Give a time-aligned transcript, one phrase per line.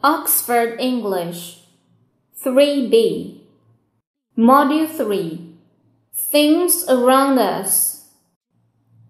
[0.00, 1.62] Oxford English
[2.42, 3.40] 3B
[4.36, 5.56] Module 3
[6.30, 8.10] Things around us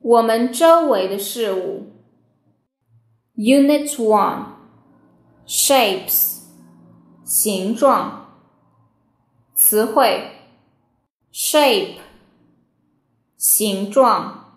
[0.00, 1.92] 我们周围的事物
[3.36, 4.46] Unit 1
[5.46, 6.40] Shapes
[7.24, 8.20] 形状
[9.54, 10.32] 词汇
[11.32, 11.98] shape
[13.36, 14.52] 形状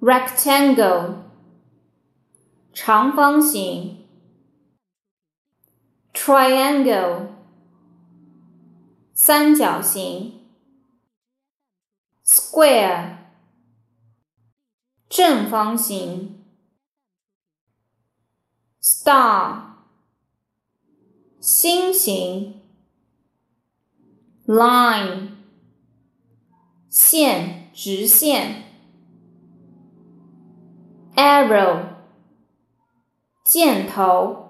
[0.00, 1.16] rectangle
[2.72, 3.99] 长方形
[6.20, 7.28] triangle
[9.12, 10.46] 三角形，
[12.24, 13.18] square
[15.08, 16.44] 正方形，
[18.80, 19.74] star
[21.40, 22.60] 星形，
[24.46, 25.28] line
[26.88, 28.64] 线直线，
[31.14, 31.84] arrow
[33.44, 34.49] 箭头。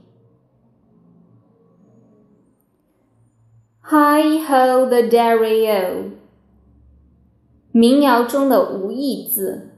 [3.90, 6.12] Hi ho the Dario，
[7.70, 9.70] 民谣中的无意字。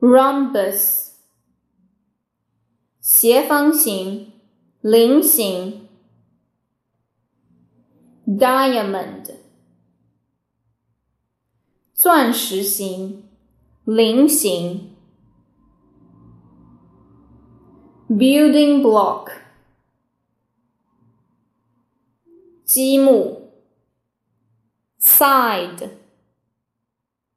[0.00, 1.10] Rhombus，
[3.00, 4.32] 斜方形、
[4.80, 5.88] 菱形。
[8.26, 9.34] Diamond，
[11.92, 13.28] 钻石形、
[13.84, 14.96] 菱形。
[18.08, 19.30] Building block。
[22.65, 23.53] 积木
[24.99, 25.91] ，side，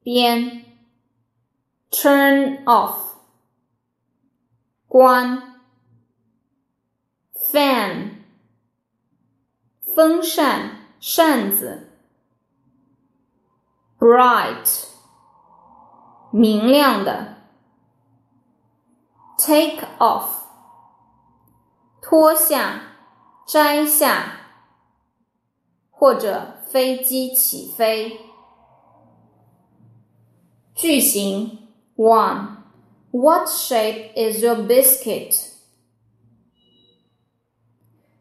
[0.01, 0.65] 边
[1.91, 2.97] ，turn off，
[4.87, 5.61] 关
[7.31, 8.23] ，fan，
[9.85, 11.91] 风扇，扇子
[13.99, 14.87] ，bright，
[16.31, 17.35] 明亮的
[19.37, 20.45] ，take off，
[22.01, 22.81] 脱下，
[23.45, 24.37] 摘下。
[25.98, 28.20] 或者飞机起飞。
[30.74, 32.56] 句型 One
[33.12, 35.52] What shape is your biscuit？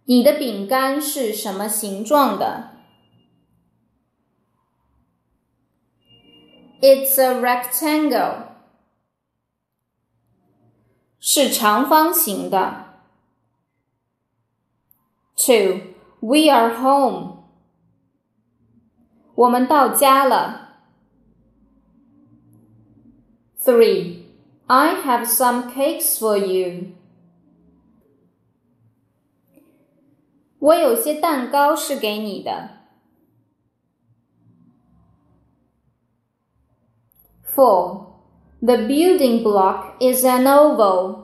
[0.06, 2.72] 你的饼干是什么形状的？
[6.82, 8.50] It's a rectangle。
[11.20, 13.00] 是长方形的。
[15.36, 17.37] Two We are home。
[19.38, 20.64] 我们到家了。
[23.60, 24.24] Three,
[24.68, 26.94] I have some cakes for you.
[30.60, 32.70] 我有些蛋糕是给你的。
[37.56, 38.06] Four,
[38.62, 41.24] the building block is an oval.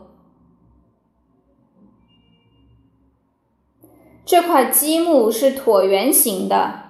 [4.25, 6.82] 这块积木是椭圆形的。